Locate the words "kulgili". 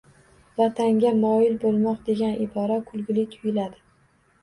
2.91-3.31